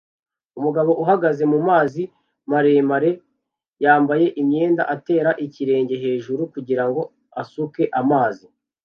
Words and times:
Umugabo 0.59 0.91
uhagaze 1.03 1.43
mumazi 1.53 2.03
maremare 2.51 3.11
yambaye 3.83 4.25
imyenda 4.41 4.83
atera 4.95 5.31
ikirenge 5.45 5.95
hejuru 6.03 6.41
kugirango 6.53 7.01
asuke 7.41 7.83
amazi 8.01 8.45